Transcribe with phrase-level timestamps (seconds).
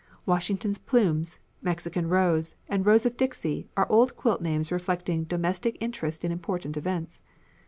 [0.25, 6.25] "Washington's Plumes," "Mexican Rose," and "Rose of Dixie" are old quilt names reflecting domestic interest
[6.25, 7.21] in important events.